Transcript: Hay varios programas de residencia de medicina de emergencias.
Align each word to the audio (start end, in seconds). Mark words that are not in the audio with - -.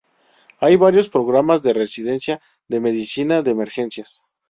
Hay 0.57 0.77
varios 0.77 1.09
programas 1.09 1.61
de 1.61 1.73
residencia 1.73 2.41
de 2.67 2.79
medicina 2.79 3.43
de 3.43 3.51
emergencias. 3.51 4.23